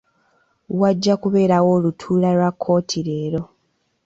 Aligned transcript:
Wajja 0.81 1.13
kubeerawo 1.21 1.69
olutuula 1.77 2.29
lwa 2.35 2.49
kkooti 2.53 2.99
leero. 3.07 3.41